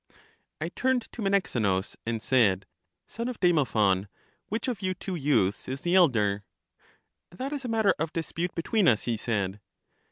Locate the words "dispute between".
8.11-8.87